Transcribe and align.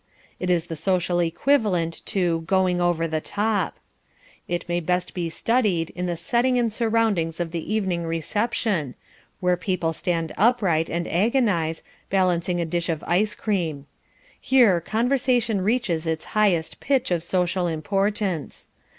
It 0.39 0.49
is 0.49 0.65
the 0.65 0.75
social 0.75 1.19
equivalent 1.19 2.03
to 2.07 2.41
"going 2.47 2.81
over 2.81 3.07
the 3.07 3.21
top." 3.21 3.77
It 4.47 4.67
may 4.67 4.79
best 4.79 5.13
be 5.13 5.29
studied 5.29 5.91
in 5.91 6.07
the 6.07 6.15
setting 6.17 6.57
and 6.57 6.73
surroundings 6.73 7.39
of 7.39 7.51
the 7.51 7.71
Evening 7.71 8.05
Reception, 8.07 8.95
where 9.41 9.55
people 9.55 9.93
stand 9.93 10.31
upright 10.39 10.89
and 10.89 11.07
agonise, 11.07 11.83
balancing 12.09 12.59
a 12.59 12.65
dish 12.65 12.89
of 12.89 13.03
ice 13.05 13.35
cream. 13.35 13.85
Here 14.39 14.81
conversation 14.81 15.61
reaches 15.61 16.07
its 16.07 16.25
highest 16.33 16.79
pitch 16.79 17.11
of 17.11 17.21
social 17.21 17.67
importance. 17.67 18.69